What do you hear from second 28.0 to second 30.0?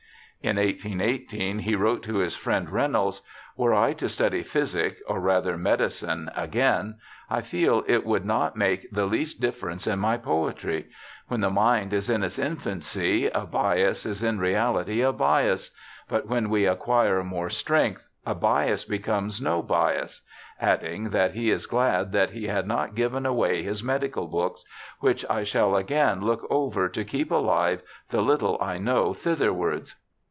the little I know thitherwards.'